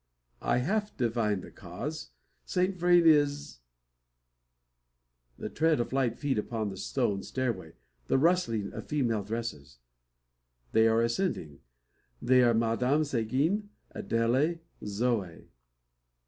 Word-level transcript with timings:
I 0.41 0.57
half 0.57 0.97
divine 0.97 1.41
the 1.41 1.51
cause. 1.51 2.09
Saint 2.43 2.75
Vrain 2.75 3.05
is 3.05 3.59
The 5.37 5.47
tread 5.47 5.79
of 5.79 5.93
light 5.93 6.17
feet 6.17 6.39
upon 6.39 6.69
the 6.69 6.77
stone 6.77 7.21
stairway 7.21 7.73
the 8.07 8.17
rustling 8.17 8.73
of 8.73 8.87
female 8.87 9.23
dresses! 9.23 9.77
They 10.71 10.87
are 10.87 11.03
ascending. 11.03 11.59
They 12.19 12.41
are 12.41 12.55
Madame 12.55 13.03
Seguin, 13.03 13.69
Adele, 13.93 14.55
Zoe. 14.83 15.49